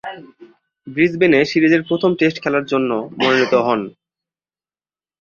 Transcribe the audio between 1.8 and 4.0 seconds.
প্রথম টেস্ট খেলার জন্যে মনোনীত হন।